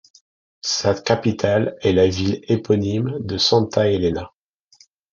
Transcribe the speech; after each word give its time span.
Sa 0.63 0.95
capitale 0.99 1.75
est 1.81 1.93
la 1.93 2.07
ville 2.07 2.41
éponyme 2.47 3.17
de 3.19 3.37
Santa 3.37 3.87
Elena. 3.87 4.33